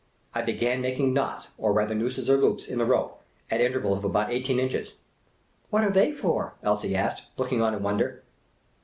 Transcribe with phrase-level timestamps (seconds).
[0.33, 4.05] I began making knots, or rather nooses or loops, in the rope, at intervals of
[4.05, 4.93] about eighteen inches."
[5.69, 8.23] What are they for?" Elsie asked, look ing on in wonder.